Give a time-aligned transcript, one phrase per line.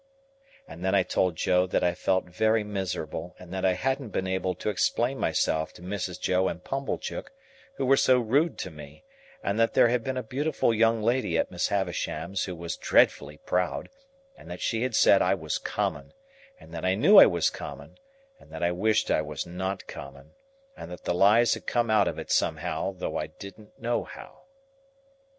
[0.67, 4.25] And then I told Joe that I felt very miserable, and that I hadn't been
[4.25, 6.19] able to explain myself to Mrs.
[6.19, 7.31] Joe and Pumblechook,
[7.75, 9.03] who were so rude to me,
[9.43, 13.37] and that there had been a beautiful young lady at Miss Havisham's who was dreadfully
[13.37, 13.89] proud,
[14.35, 16.13] and that she had said I was common,
[16.59, 17.99] and that I knew I was common,
[18.39, 20.31] and that I wished I was not common,
[20.75, 24.45] and that the lies had come of it somehow, though I didn't know how.